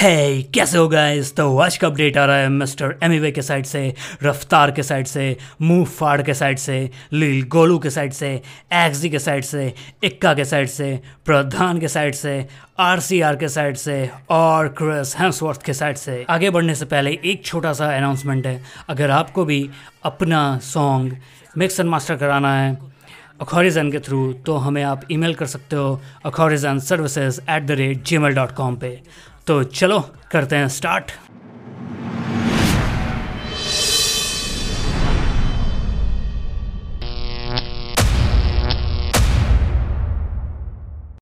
हे 0.00 0.42
कैसे 0.54 0.78
हो 0.78 0.88
गाइस 0.88 1.34
तो 1.36 1.44
आज 1.58 1.76
का 1.76 1.86
अपडेट 1.86 2.16
आ 2.18 2.24
रहा 2.24 2.36
है 2.36 2.48
मिस्टर 2.48 2.94
एमीवे 3.02 3.30
के 3.32 3.42
साइड 3.42 3.64
से 3.66 3.80
रफ्तार 4.22 4.70
के 4.70 4.82
साइड 4.82 5.06
से 5.06 5.24
मुँह 5.62 5.84
फाड़ 5.84 6.20
के 6.22 6.34
साइड 6.34 6.58
से 6.58 6.78
लील 7.12 7.42
गोलू 7.50 7.78
के 7.78 7.90
साइड 7.90 8.12
से 8.12 8.30
एक्सी 8.72 9.10
के 9.10 9.18
साइड 9.18 9.44
से 9.44 9.72
इक्का 10.04 10.34
के 10.34 10.44
साइड 10.44 10.68
से 10.68 11.00
प्रधान 11.26 11.80
के 11.80 11.88
साइड 11.88 12.14
से 12.14 12.46
आरसीआर 12.80 13.36
के 13.36 13.48
साइड 13.48 13.76
से 13.76 13.98
और 14.30 14.68
क्रिस 14.78 15.16
हेम्सवर्थ 15.18 15.62
के 15.62 15.74
साइड 15.74 15.96
से। 15.96 16.24
आगे 16.30 16.50
बढ़ने 16.50 16.74
से 16.74 16.84
पहले 16.84 17.18
एक 17.24 17.44
छोटा 17.44 17.72
सा 17.72 17.86
अनाउंसमेंट 17.96 18.46
है। 18.46 18.62
अगर 18.88 19.10
आपको 19.10 19.44
भी 19.44 19.68
अपना 20.04 20.58
सॉन्ग 20.62 21.16
मिक्स 21.58 21.80
एंड 21.80 21.88
मास्टर 21.88 22.16
कराना 22.16 22.54
है 22.60 22.76
अखोरिजन 23.40 23.90
के 23.92 23.98
थ्रू 23.98 24.32
तो 24.46 24.56
हमें 24.56 24.82
आप 24.82 25.02
ईमेल 25.12 25.34
कर 25.34 25.46
सकते 25.46 25.76
हो 25.76 26.00
अखोरिजन 26.26 26.78
services 26.86 27.40
at 27.50 27.62
the 27.62 27.70
rate 27.80 28.02
Gmail 28.18 28.34
dot 28.34 28.52
com 28.52 28.76
पर 28.76 29.00
तो 29.48 29.62
चलो 29.64 29.98
करते 30.32 30.56
हैं 30.56 30.68
स्टार्ट 30.68 31.10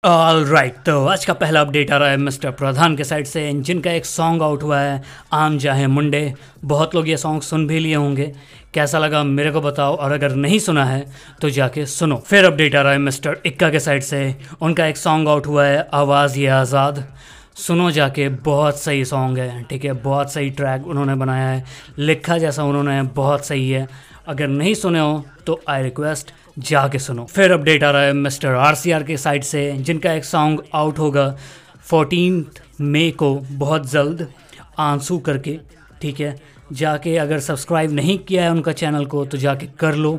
ऑल 0.05 0.45
राइट 0.45 0.73
right, 0.73 0.85
तो 0.87 1.07
आज 1.07 1.25
का 1.25 1.33
पहला 1.33 1.61
अपडेट 1.61 1.91
आ 1.91 1.97
रहा 1.97 2.09
है 2.09 2.17
मिस्टर 2.17 2.51
प्रधान 2.53 2.97
के 2.97 3.05
साइड 3.05 3.27
से 3.27 3.53
जिनका 3.53 3.93
एक 3.93 4.07
सॉन्ग 4.07 4.43
आउट 4.43 4.63
हुआ 4.63 4.81
है 4.81 5.03
आम 5.33 5.59
जाहे 5.59 5.87
मुंडे। 5.87 6.33
बहुत 6.65 6.95
लोग 6.95 7.09
ये 7.09 7.17
सॉन्ग 7.17 7.43
सुन 7.43 7.67
भी 7.67 7.79
लिए 7.79 7.95
होंगे। 7.95 8.33
कैसा 8.75 8.99
लगा 8.99 9.23
मेरे 9.25 9.51
को 9.51 9.61
बताओ 9.61 9.97
और 9.97 10.13
अगर 10.13 10.35
नहीं 10.37 10.59
सुना 10.59 10.85
है 10.85 11.05
तो 11.41 11.51
जाके 11.51 11.87
सुनो। 11.87 12.17
फिर 12.27 12.45
अपडेट 12.45 12.77
आ 12.77 12.83
रहा 12.83 12.93
है 12.93 12.99
मिस्टर 12.99 13.39
इक्का 13.47 13.71
के 13.71 13.81
साइड 13.81 14.03
से 14.03 14.21
उनका 14.61 14.87
एक 14.87 14.97
सॉन्ग 14.97 15.29
आउट 15.29 15.47
हुआ 15.47 15.65
है 15.67 15.89
आवाज़ 15.95 16.39
ये 16.39 16.47
आज़ाद। 16.59 17.05
सुनो 17.57 17.91
जाके, 17.91 18.29
बहुत 18.29 18.81
सही 18.81 19.05
सॉन्ग 19.05 19.39
है, 19.39 19.63
ठीक 19.63 19.85
है? 19.85 19.93
बहुत 19.93 20.33
सही 20.33 20.51
ट्रैक 20.51 20.87
उन्होंने 20.87 21.15
बनाया 21.15 21.49
है। 21.49 21.65
लिखा 21.99 22.39
जैसा 22.39 22.65
उन्होंने 22.65 23.03
बहुत 23.03 23.47
सही 23.47 23.71
है। 23.71 23.89
अगर 24.29 24.49
नहीं 24.49 24.75
सुने 24.75 25.01
हो 25.01 25.25
तो 25.47 25.61
आई 25.69 25.83
रिक्वेस्ट 25.83 26.33
जाके 26.59 26.99
सुनो। 26.99 27.25
फिर 27.25 27.53
अपडेट 27.53 27.85
आ 27.85 27.91
रहा 27.91 28.03
है 28.03 28.13
मिस्टर 28.13 28.55
आर 28.55 28.75
सी 28.75 28.91
आर 28.91 29.03
के 29.03 29.17
साइड 29.17 29.43
से, 29.43 29.73
जिनका 29.73 30.13
एक 30.13 30.25
सॉन्ग 30.25 30.63
आउट 30.75 30.99
होगा 30.99 31.37
फोर्टीन 31.81 32.47
मई 32.81 33.11
को 33.11 33.35
बहुत 33.35 33.91
जल्द 33.91 34.27
आँसू 34.79 35.19
करके, 35.19 35.59
ठीक 36.03 36.21
है? 36.21 36.37
जाके 36.73 37.17
अगर 37.17 37.41
सब्सक्राइब 37.41 37.93
नहीं 37.93 38.19
किया 38.19 38.43
है 38.43 38.51
उनका 38.51 38.73
चैनल 38.73 39.05
को 39.05 39.25
तो 39.25 39.39
जाके 39.39 39.67
कर 39.67 39.95
लो। 39.95 40.19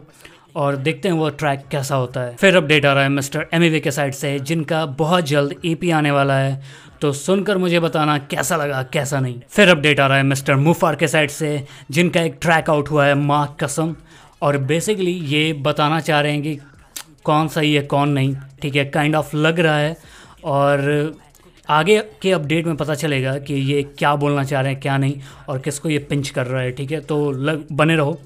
और 0.55 0.75
देखते 0.75 1.07
हैं 1.07 1.15
वो 1.15 1.29
ट्रैक 1.29 1.63
कैसा 1.71 1.95
होता 1.95 2.21
है। 2.21 2.35
फिर 2.35 2.55
अपडेट 2.55 2.85
आ 2.85 2.93
रहा 2.93 3.03
है 3.03 3.09
मिस्टर 3.09 3.45
एम 3.53 3.79
के 3.79 3.91
साइड 3.91 4.13
से, 4.13 4.39
जिनका 4.39 4.85
बहुत 4.85 5.25
जल्द 5.25 5.55
ई 5.65 5.89
आने 5.89 6.11
वाला 6.11 6.37
है। 6.37 6.61
तो 7.01 7.11
सुनकर 7.13 7.57
मुझे 7.57 7.79
बताना 7.79 8.17
कैसा 8.17 8.55
लगा, 8.55 8.83
कैसा 8.83 9.19
नहीं। 9.19 9.41
फिर 9.49 9.69
अपडेट 9.69 9.99
आ 9.99 10.07
रहा 10.07 10.17
है 10.17 10.23
मिस्टर 10.23 10.55
मुफार 10.55 10.95
के 10.95 11.07
साइड 11.07 11.29
से, 11.29 11.63
जिनका 11.91 12.21
एक 12.21 12.37
ट्रैक 12.41 12.69
आउट 12.69 12.89
हुआ 12.89 13.05
है 13.05 13.15
माँ 13.15 13.57
कसम। 13.59 13.95
और 14.41 14.57
बेसिकली 14.57 15.11
ये 15.11 15.53
बताना 15.53 15.99
चाह 15.99 16.21
रहे 16.21 16.31
हैं 16.31 16.41
कि 16.41 16.59
कौन 17.23 17.47
सही 17.47 17.73
है, 17.75 17.81
कौन 17.81 18.09
नहीं। 18.09 18.35
ठीक 18.61 18.75
है 18.75 18.85
काइंड 18.85 19.15
ऑफ़ 19.15 19.35
लग 19.35 19.59
रहा 19.59 19.77
है। 19.77 19.97
और 20.43 21.13
आगे 21.69 22.03
के 22.21 22.31
अपडेट 22.31 22.67
में 22.67 22.75
पता 22.75 22.95
चलेगा 22.95 23.37
कि 23.37 23.53
ये 23.53 23.83
क्या 23.83 24.15
बोलना 24.15 24.43
चाह 24.43 24.61
रहे 24.61 24.71
हैं, 24.71 24.81
क्या 24.81 24.97
नहीं, 24.97 25.19
और 25.49 25.59
किसको 25.59 25.89
ये 25.89 25.99
पिंच 25.99 26.29
कर 26.29 26.47
रहा 26.47 26.61
है। 26.61 26.71
ठीक 26.71 26.91
है 26.91 26.99
तो 26.99 27.31
लग, 27.31 27.65
बने 27.71 27.95
रहो। 27.95 28.21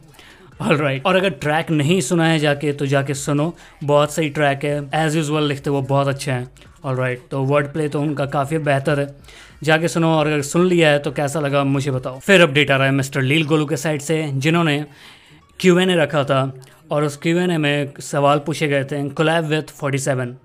ऑल 0.61 0.75
राइट 0.77 1.05
और 1.05 1.15
अगर 1.15 1.29
ट्रैक 1.41 1.69
नहीं 1.71 1.99
सुना 2.01 2.25
है 2.25 2.39
जाके 2.39 2.71
तो 2.73 2.85
जाके 2.85 3.13
सुनो। 3.13 3.53
बहुत 3.83 4.13
सही 4.13 4.29
ट्रैक 4.29 4.63
है। 4.65 4.89
एज 4.95 5.15
यूजल 5.15 5.43
लिखते 5.43 5.69
वो 5.69 5.81
बहुत 5.81 6.07
अच्छे 6.07 6.31
हैं। 6.31 6.47
ऑल 6.85 6.95
राइट 6.95 7.21
तो 7.31 7.43
वर्ड 7.43 7.71
प्ले 7.73 7.87
तो 7.89 8.01
उनका 8.01 8.25
काफ़ी 8.25 8.57
बेहतर 8.59 8.99
है। 8.99 9.07
जाके 9.63 9.87
सुनो 9.87 10.13
और 10.15 10.27
अगर 10.27 10.41
सुन 10.41 10.65
लिया 10.65 10.89
है 10.89 10.99
तो 10.99 11.11
कैसा 11.11 11.39
लगा 11.39 11.63
मुझे 11.63 11.91
बताओ। 11.91 12.19
फिर 12.19 12.41
अपडेट 12.41 12.71
आ 12.71 12.75
रहा 12.77 12.87
है 12.87 12.93
मिस्टर 12.93 13.21
लील 13.21 13.45
गोलू 13.45 13.65
के 13.65 13.77
साइड 13.77 14.01
से, 14.01 14.23
जिन्होंने 14.27 14.85
क्यू 15.59 15.79
एन 15.79 15.89
ए 15.89 15.95
रखा 15.95 16.23
था 16.23 16.41
और 16.91 17.03
उस 17.03 17.17
क्यू 17.17 17.37
एन 17.39 17.51
ए 17.51 17.57
में 17.57 17.93
सवाल 18.01 18.39
पूछे 18.39 18.67
गए 18.67 18.83
थे 18.83 19.07
कोलैब 19.09 19.45
विथ 19.45 19.71
फोर्टी 19.71 19.97
सेवन 19.97 20.35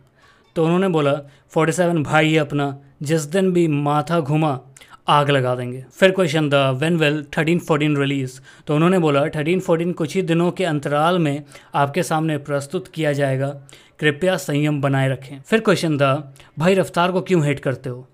तो 0.57 0.65
उन्होंने 0.65 0.89
बोला 0.89 1.13
फोर्टी 1.51 1.73
सेवन 1.73 2.03
भाई 2.03 2.33
है 2.33 2.39
अपना, 2.39 2.77
जिस 3.03 3.23
दिन 3.23 3.51
भी 3.53 3.67
माथा 3.69 4.21
घुमा 4.21 4.59
आग 5.09 5.31
लगा 5.31 5.55
देंगे। 5.55 5.85
फिर 5.93 6.11
question 6.11 6.49
the 6.49 6.55
when 6.55 6.97
well 6.97 7.23
thirteen 7.39 7.59
fourteen 7.59 7.97
release 7.97 8.41
तो 8.67 8.75
उन्होंने 8.75 8.99
बोला 8.99 9.27
थर्टीन 9.29 9.61
फोर्टीन 9.61 9.93
कुछ 9.93 10.15
ही 10.17 10.23
दिनों 10.23 10.51
के 10.51 10.65
अंतराल 10.65 11.19
में 11.19 11.43
आपके 11.75 12.03
सामने 12.03 12.39
प्रस्तुत 12.39 12.89
किया 12.89 13.13
जाएगा। 13.13 13.49
कृपया 13.99 14.37
संयम 14.37 14.81
बनाए 14.81 15.09
रखें। 15.09 15.41
फिर 15.41 15.61
क्वेश्चन 15.61 15.97
था 15.99 16.35
भाई 16.59 16.75
रफ्तार 16.75 17.13
को 17.13 17.21
क्यों 17.21 17.45
हेट 17.45 17.61
करते 17.61 17.91
हो? 17.91 18.09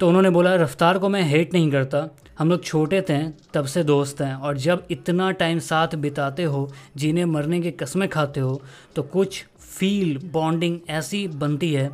तो 0.00 0.08
उन्होंने 0.08 0.30
बोला, 0.30 0.54
रफ्तार 0.54 0.98
को 0.98 1.08
मैं 1.08 1.22
हेट 1.22 1.54
नहीं 1.54 1.70
करता। 1.70 2.08
हम 2.38 2.48
लोग 2.50 2.62
छोटे 2.64 3.00
थे, 3.00 3.18
तब 3.54 3.64
से 3.64 3.82
दोस्त 3.84 4.20
हैं। 4.20 4.34
और 4.34 4.56
जब 4.56 4.84
इतना 4.90 5.30
टाइम 5.30 5.58
साथ 5.58 5.94
बिताते 5.96 6.44
हो, 6.44 6.72
जीने 6.96 7.24
मरने 7.24 7.60
की 7.60 7.70
कस्में 7.70 8.08
खाते 8.08 8.40
हो 8.40 8.62
तो 8.96 9.02
कुछ 9.02 9.44
फील 9.78 10.18
बॉन्डिंग 10.24 10.78
ऐसी 10.88 11.26
बनती 11.28 11.72
है 11.72 11.90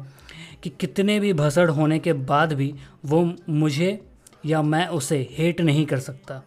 कि 0.62 0.70
कितने 0.70 1.18
भी 1.20 1.32
भसड़ 1.32 1.70
होने 1.70 1.98
के 1.98 2.12
बाद 2.12 2.52
भी 2.52 2.72
वो 3.04 3.32
मुझे 3.48 3.98
या 4.44 4.62
मैं 4.64 4.86
उसे 4.88 5.16
हेट 5.32 5.60
नहीं 5.60 5.84
कर 5.86 5.98
सकता। 6.00 6.42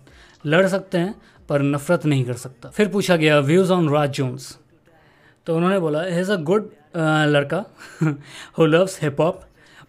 लड़ 0.46 0.66
सकते 0.68 0.98
हैं 0.98 1.14
पर 1.50 1.62
नफ़रत 1.62 2.06
नहीं 2.06 2.24
कर 2.26 2.34
सकता। 2.36 2.70
फिर 2.70 2.88
पूछा 2.88 3.16
गया 3.16 3.40
व्यूज़ 3.42 3.72
ऑन 3.74 3.90
राज 3.90 4.10
जोन्स 4.12 4.58
तो 5.48 5.56
उन्होंने 5.56 5.80
बोला 5.80 6.04
इज़ 6.20 6.32
अ 6.32 6.36
गुड 6.44 6.70
लड़का 7.28 7.64
हु 8.58 8.66
लव्स 8.66 9.00
हिप 9.02 9.22
हॉप 9.22 9.42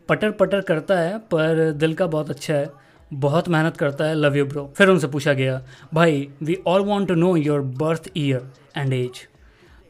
पटर 0.09 0.31
पटर 0.33 0.61
करता 0.63 0.99
है 0.99 1.19
पर 1.33 1.71
दिल 1.73 1.95
का 1.95 2.07
बहुत 2.07 2.31
अच्छा 2.31 2.55
है। 2.55 2.71
बहुत 3.11 3.49
मेहनत 3.49 3.77
करता 3.77 4.05
है। 4.05 4.15
लव 4.15 4.37
यू 4.37 4.45
ब्रो 4.47 4.73
फिर 4.77 4.89
उनसे 4.89 5.07
पूछा 5.07 5.33
गया 5.33 5.61
भाई 5.95 6.29
we 6.43 6.57
all 6.67 6.85
want 6.87 7.09
to 7.09 7.15
know 7.15 7.35
your 7.37 7.61
birth 7.81 8.09
year 8.17 8.51
and 8.77 8.93
age 8.93 9.27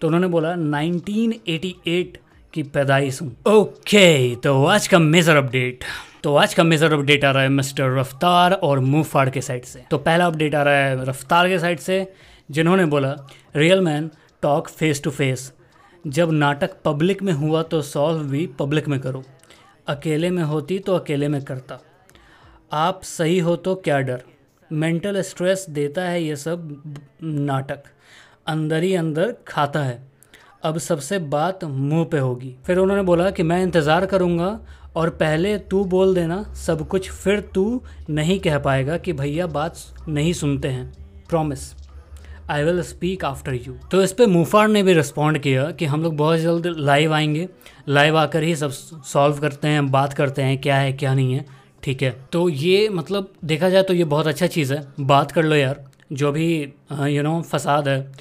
तो 0.00 0.06
उन्होंने 0.06 0.26
बोला 0.28 0.54
1988 0.54 2.16
की 2.54 2.62
पैदाइश 2.64 3.20
हूँ। 3.22 3.30
ओके 3.30 3.52
okay, 3.52 4.42
तो 4.42 4.64
आज 4.66 4.86
का 4.88 4.98
मेजर 4.98 5.36
अपडेट 5.36 5.84
तो 6.24 6.34
आज 6.36 6.52
का 6.54 6.62
मेजर 6.62 6.92
अपडेट 6.92 7.24
आ 7.24 7.30
रहा 7.30 7.42
है 7.42 7.48
मिस्टर 7.48 7.96
रफ्तार 7.98 8.52
और 8.54 8.80
मुफाड़ 8.80 9.28
के 9.30 9.40
साइड 9.40 9.64
से। 9.64 9.82
तो 9.90 9.98
पहला 9.98 10.26
अपडेट 10.26 10.54
आ 10.54 10.62
रहा 10.62 10.74
है 10.74 11.04
रफ्तार 11.04 11.48
के 11.48 11.58
साइड 11.58 11.78
से, 11.78 12.12
जिन्होंने 12.50 12.84
बोला 12.84 13.14
real 13.56 13.80
man 13.80 14.10
talk 14.42 14.68
face 14.68 15.02
to 15.02 15.10
face 15.10 15.52
जब 16.06 16.30
नाटक 16.30 16.76
पब्लिक 16.84 17.22
में 17.22 17.32
हुआ 17.32 17.62
तो 17.62 17.80
सॉल्व 17.82 18.20
भी 18.22 18.46
पब्लिक 18.58 18.88
में 18.88 18.98
करो। 19.00 19.22
अकेले 19.86 20.30
में 20.30 20.42
होती 20.42 20.78
तो 20.78 20.94
अकेले 20.94 21.28
में 21.28 21.42
करता। 21.44 21.78
आप 22.72 23.02
सही 23.02 23.38
हो 23.38 23.56
तो 23.56 23.74
क्या 23.74 23.98
डर? 24.00 24.22
मेंटल 24.70 25.20
स्ट्रेस 25.22 25.66
देता 25.70 26.02
है 26.02 26.22
ये 26.22 26.36
सब 26.36 26.96
नाटक। 27.22 27.82
अंदर 28.46 28.82
ही 28.82 28.94
अंदर 28.94 29.34
खाता 29.48 29.82
है। 29.82 30.00
अब 30.64 30.78
सबसे 30.78 31.18
बात 31.18 31.64
मुँह 31.64 32.04
पे 32.04 32.18
होगी। 32.18 32.54
फिर 32.66 32.78
उन्होंने 32.78 33.02
बोला 33.02 33.30
कि, 33.30 33.42
मैं 33.42 33.62
इंतज़ार 33.62 34.06
करूँगा 34.06 34.58
और 34.96 35.10
पहले 35.10 35.56
तू 35.58 35.84
बोल 35.84 36.14
देना 36.14 36.42
सब 36.56 36.86
कुछ, 36.88 37.10
फिर 37.10 37.40
तू 37.54 37.82
नहीं 38.10 38.38
कह 38.40 38.58
पाएगा 38.58 38.96
कि 38.96 39.12
भैया 39.12 39.46
बात 39.46 39.78
नहीं 40.08 40.32
सुनते 40.32 40.68
हैं। 40.68 40.92
Promise 41.28 41.72
I 42.50 42.64
will 42.64 42.80
speak 42.82 43.24
after 43.24 43.54
you 43.54 43.74
तो 43.90 44.02
इस 44.02 44.12
पर 44.12 44.26
मुफार 44.26 44.68
ने 44.68 44.82
भी 44.82 44.92
रिस्पॉन्ड 44.92 45.38
किया 45.38 45.70
कि 45.70 45.84
हम 45.84 46.02
लोग 46.02 46.16
बहुत 46.16 46.38
जल्द 46.38 46.66
लाइव 46.66 47.12
आएँगे। 47.14 47.48
लाइव 47.88 48.16
आकर 48.18 48.42
ही 48.42 48.54
सब 48.56 48.70
सॉल्व 48.70 49.38
करते 49.38 49.68
हैं, 49.68 49.90
बात 49.90 50.12
करते 50.12 50.42
हैं, 50.42 50.60
क्या 50.60 50.76
है, 50.76 50.92
क्या 50.92 51.14
नहीं 51.14 51.34
है। 51.34 51.44
ठीक 51.82 52.02
है। 52.02 52.10
तो 52.32 52.48
ये 52.48 52.88
मतलब 52.88 53.32
देखा 53.44 53.68
जाए 53.68 53.82
तो 53.82 53.94
ये 53.94 54.04
बहुत 54.04 54.26
अच्छा 54.26 54.46
चीज़ 54.46 54.74
है। 54.74 54.86
बात 55.00 55.32
कर 55.32 55.44
लो 55.44 55.56
यार। 55.56 55.84
जो 56.12 56.32
भी 56.32 56.46
यू 57.06 57.22
नो 57.22 57.40
फसाद 57.42 57.88
है 57.88 58.12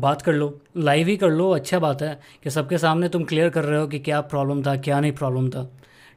बात 0.00 0.22
कर 0.22 0.32
लो। 0.32 0.58
लाइव 0.76 1.08
ही 1.08 1.16
कर 1.16 1.30
लो। 1.30 1.50
अच्छा 1.50 1.78
बात 1.78 2.02
है 2.02 2.18
कि 2.44 2.50
सबके 2.50 2.78
सामने 2.78 3.08
तुम 3.08 3.24
क्लियर 3.24 3.48
कर 3.48 3.64
रहे 3.64 3.80
हो 3.80 3.86
कि 3.86 3.98
क्या 3.98 4.20
प्रॉब्लम 4.22 4.62
था, 4.62 4.76
क्या 4.76 5.00
नहीं 5.00 5.12
प्रॉब्लम 5.12 5.48
था। 5.48 5.70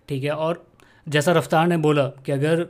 ठीक 0.10 0.24
है, 0.24 0.32
और 0.32 0.66
जैसा 1.08 1.32
रफ्तार 1.32 1.68
ने 1.68 1.78
बोला 1.80 2.06
कि 2.26 2.32
अगर 2.32 2.66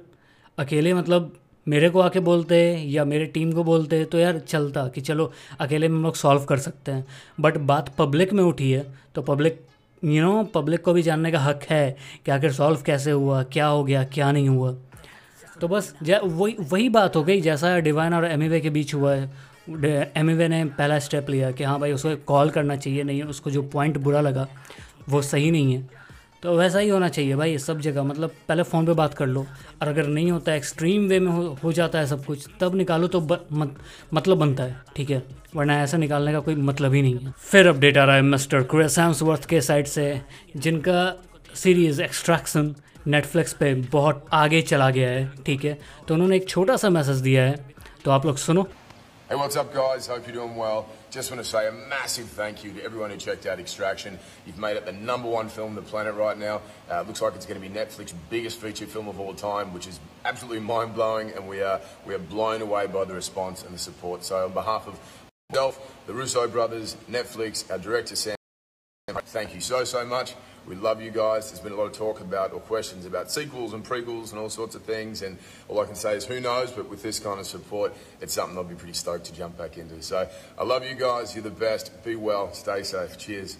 अकेले 0.57 0.93
मतलब 0.93 1.33
मेरे 1.67 1.89
को 1.89 1.99
आके 1.99 2.19
बोलते 2.19 2.57
या 2.85 3.03
मेरे 3.05 3.25
टीम 3.25 3.51
को 3.51 3.63
बोलते 3.63 4.03
तो 4.05 4.19
यार 4.19 4.39
चलता 4.39 4.87
कि 4.87 5.01
चलो 5.01 5.31
अकेले 5.59 5.87
में 5.87 5.95
हम 5.97 6.03
लोग 6.03 6.15
सॉल्व 6.15 6.43
कर 6.45 6.57
सकते 6.59 6.91
हैं। 6.91 7.05
बट 7.39 7.57
बात 7.63 7.93
पब्लिक 7.97 8.33
में 8.33 8.43
उठी 8.43 8.71
है 8.71 8.85
तो 9.15 9.21
पब्लिक 9.21 9.61
यू 10.03 10.23
नो 10.23 10.43
पब्लिक 10.53 10.81
को 10.81 10.93
भी 10.93 11.01
जानने 11.01 11.31
का 11.31 11.39
हक 11.39 11.63
है 11.69 11.95
कि 12.25 12.31
आखिर 12.31 12.51
सॉल्व 12.51 12.81
कैसे 12.85 13.11
हुआ, 13.11 13.43
क्या 13.43 13.67
हो 13.67 13.83
गया, 13.83 14.03
क्या 14.05 14.31
नहीं 14.31 14.49
हुआ। 14.49 14.75
तो 15.61 15.67
बस 15.67 15.93
जै, 16.03 16.17
वही 16.17 16.55
वही 16.61 16.89
बात 16.89 17.15
हो 17.15 17.23
गई, 17.23 17.41
जैसा 17.41 17.77
डिवाइन 17.79 18.13
और 18.13 18.25
एम 18.25 18.59
के 18.61 18.69
बीच 18.69 18.93
हुआ 18.93 19.13
है। 19.13 20.11
एम 20.17 20.29
ने 20.29 20.63
पहला 20.67 20.99
स्टेप 20.99 21.29
लिया 21.29 21.51
कि 21.51 21.63
हाँ 21.63 21.79
भाई 21.79 21.91
उसको 21.93 22.15
कॉल 22.27 22.49
करना 22.49 22.75
चाहिए, 22.75 23.03
नहीं, 23.03 23.23
उसको 23.23 23.51
जो 23.51 23.61
पॉइंट 23.63 23.97
बुरा 23.97 24.21
लगा, 24.21 24.47
वो 25.09 25.21
सही 25.23 25.51
नहीं 25.51 25.75
है। 25.75 26.02
तो 26.43 26.55
वैसा 26.57 26.79
ही 26.79 26.89
होना 26.89 27.07
चाहिए 27.09 27.35
भाई 27.35 27.57
सब 27.57 27.79
जगह। 27.81 28.03
मतलब 28.03 28.31
पहले 28.47 28.63
फ़ोन 28.63 28.85
पे 28.85 28.93
बात 28.93 29.13
कर 29.13 29.27
लो 29.27 29.45
और 29.81 29.87
अगर 29.87 30.07
नहीं 30.07 30.31
होता 30.31 30.55
एक्सट्रीम 30.55 31.07
वे 31.07 31.19
में 31.19 31.31
हो, 31.31 31.57
हो 31.63 31.71
जाता 31.73 31.99
है 31.99 32.07
सब 32.07 32.25
कुछ 32.25 32.47
तब 32.59 32.75
निकालो 32.75 33.07
तो 33.07 33.21
ब, 33.21 33.39
मत, 33.51 33.75
मतलब 34.13 34.37
बनता 34.37 34.63
है 34.63 34.75
ठीक 34.95 35.09
है? 35.09 35.23
वरना 35.55 35.81
ऐसा 35.83 35.97
निकालने 35.97 36.31
का 36.33 36.39
कोई 36.39 36.55
मतलब 36.55 36.93
ही 36.93 37.01
नहीं 37.01 37.17
है। 37.17 37.33
फिर 37.39 37.67
अपडेट 37.67 37.97
आ 37.97 38.03
रहा 38.03 38.15
है 38.15 38.21
मिस्टर 38.21 38.63
क्रेसवर्थ 38.63 39.45
के 39.45 39.61
साइड 39.61 39.87
से 39.87 40.21
जिनका 40.57 41.13
सीरीज़ 41.55 42.01
एक्सट्रैक्शन 42.01 42.75
नेटफ्लिक्स 43.07 43.53
पे 43.53 43.73
बहुत 43.91 44.25
आगे 44.33 44.61
चला 44.61 44.89
गया 44.89 45.09
है 45.09 45.31
ठीक 45.45 45.65
है? 45.65 45.77
तो 46.07 46.13
उन्होंने 46.13 46.35
एक 46.35 46.49
छोटा 46.49 46.75
सा 46.75 46.89
मैसेज 46.89 47.17
दिया 47.21 47.43
है 47.43 47.59
तो 48.05 48.11
आप 48.11 48.25
लोग 48.25 48.37
सुनो। 48.37 48.67
Hey, 49.33 49.39
what's 49.39 49.55
up, 49.55 49.73
guys? 49.73 50.05
Hope 50.05 50.27
you're 50.27 50.35
doing 50.35 50.55
well. 50.55 50.87
Just 51.09 51.31
want 51.31 51.43
to 51.43 51.49
say 51.49 51.67
a 51.67 51.71
massive 51.71 52.27
thank 52.27 52.63
you 52.63 52.71
to 52.73 52.83
everyone 52.83 53.09
who 53.09 53.17
checked 53.17 53.47
out 53.47 53.59
Extraction. 53.59 54.19
You've 54.45 54.59
made 54.59 54.77
it 54.77 54.85
the 54.85 54.91
number 54.91 55.27
one 55.27 55.49
film 55.49 55.69
on 55.69 55.75
the 55.75 55.81
planet 55.81 56.13
right 56.13 56.37
now. 56.37 56.61
Uh, 56.87 57.01
looks 57.01 57.19
like 57.19 57.33
it's 57.33 57.47
going 57.47 57.59
to 57.59 57.67
be 57.67 57.73
Netflix's 57.73 58.13
biggest 58.29 58.61
feature 58.61 58.85
film 58.85 59.07
of 59.07 59.19
all 59.19 59.33
time, 59.33 59.73
which 59.73 59.87
is 59.87 59.99
absolutely 60.23 60.59
mind 60.59 60.93
blowing, 60.93 61.31
and 61.31 61.47
we 61.47 61.63
are 61.63 61.81
we 62.05 62.13
are 62.13 62.19
blown 62.19 62.61
away 62.61 62.85
by 62.85 63.05
the 63.05 63.15
response 63.15 63.63
and 63.63 63.73
the 63.73 63.79
support. 63.79 64.23
So, 64.23 64.45
on 64.45 64.53
behalf 64.53 64.85
of 64.85 64.99
myself, 65.49 65.79
the 66.05 66.13
Russo 66.13 66.47
brothers, 66.47 66.95
Netflix, 67.09 67.71
our 67.71 67.79
director 67.79 68.15
Sam, 68.15 68.35
thank 69.08 69.54
you 69.54 69.60
so 69.60 69.84
so 69.84 70.04
much. 70.04 70.34
We 70.66 70.74
love 70.74 71.00
you 71.00 71.10
guys. 71.10 71.50
There's 71.50 71.60
been 71.60 71.72
a 71.72 71.76
lot 71.76 71.86
of 71.86 71.92
talk 71.92 72.20
about 72.20 72.52
or 72.52 72.60
questions 72.60 73.06
about 73.06 73.30
sequels 73.30 73.72
and 73.72 73.82
prequels 73.82 74.32
and 74.32 74.38
all 74.38 74.50
sorts 74.50 74.74
of 74.74 74.82
things. 74.82 75.22
And 75.22 75.38
all 75.68 75.80
I 75.80 75.86
can 75.86 75.94
say 75.94 76.14
is 76.16 76.26
who 76.26 76.40
knows, 76.40 76.70
but 76.70 76.90
with 76.90 77.02
this 77.02 77.18
kind 77.18 77.40
of 77.40 77.46
support, 77.46 77.94
it's 78.20 78.34
something 78.34 78.58
I'll 78.58 78.64
be 78.64 78.74
pretty 78.74 78.92
stoked 78.92 79.24
to 79.26 79.34
jump 79.34 79.56
back 79.56 79.78
into. 79.78 80.02
So 80.02 80.28
I 80.58 80.64
love 80.64 80.84
you 80.84 80.94
guys. 80.94 81.34
You're 81.34 81.44
the 81.44 81.50
best. 81.50 81.90
Be 82.04 82.16
well. 82.16 82.52
Stay 82.52 82.82
safe. 82.82 83.16
Cheers. 83.16 83.56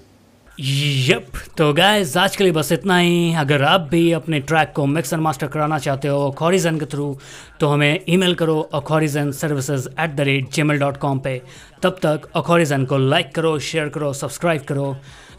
Yup 0.61 1.27
तो 1.57 1.73
guys 1.73 2.17
आज 2.17 2.37
के 2.37 2.45
लिए 2.45 2.53
बस 2.53 2.71
इतना 2.73 2.97
ही 2.99 3.35
अगर 3.41 3.63
आप 3.63 3.81
भी 3.91 4.01
अपने 4.13 4.41
ट्रैक 4.51 4.73
को 4.77 4.87
मिक्स 4.87 5.13
एंड 5.13 5.23
मास्टर 5.23 5.47
कराना 5.49 5.79
चाहते 5.79 6.09
हो 6.09 6.31
अखॉरिजन 6.31 6.79
के 6.79 6.87
थ्रू 6.95 7.07
तो 7.61 7.69
हमें 7.69 8.05
ईमेल 8.15 8.35
करो 8.41 8.59
अखॉरिजन 8.75 9.31
services 9.41 9.89
at 9.99 10.15
the 10.17 10.21
rate 10.29 10.51
gmail 10.71 10.79
dot 10.79 10.97
com 11.05 11.19
पर 11.27 11.39
तब 11.83 11.99
तक 12.03 12.29
अखॉरिजन 12.43 12.85
को 12.91 12.99
लाइक 12.99 13.35
करो 13.35 13.59
शेयर 13.69 13.89
करो 13.99 14.13
सब्सक्राइब 14.23 14.65
करो 14.69 14.95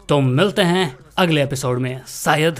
तो 0.09 0.19
मिलते 0.21 0.61
हैं 0.61 0.97
अगले 1.17 1.43
एपिसोड 1.43 1.79
में 1.79 2.01
शायद। 2.07 2.59